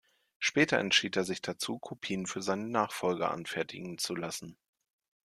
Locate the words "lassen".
4.15-4.57